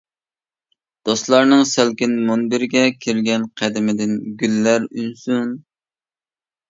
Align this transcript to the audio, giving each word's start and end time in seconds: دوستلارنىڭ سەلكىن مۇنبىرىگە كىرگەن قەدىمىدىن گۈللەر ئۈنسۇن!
دوستلارنىڭ 1.09 1.61
سەلكىن 1.73 2.15
مۇنبىرىگە 2.31 2.85
كىرگەن 3.07 3.47
قەدىمىدىن 3.61 4.19
گۈللەر 4.41 4.89
ئۈنسۇن! 4.89 5.55